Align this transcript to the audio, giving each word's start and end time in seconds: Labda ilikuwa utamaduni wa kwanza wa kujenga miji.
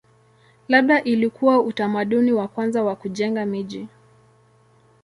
Labda 0.67 1.03
ilikuwa 1.03 1.61
utamaduni 1.61 2.31
wa 2.31 2.47
kwanza 2.47 2.83
wa 2.83 2.95
kujenga 2.95 3.45
miji. 3.45 3.87